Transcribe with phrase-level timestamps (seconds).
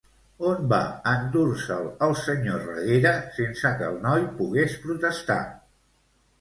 [0.51, 0.77] On va
[1.11, 5.41] endur-se'l, el senyor Reguera, sense que el noi pogués protestar?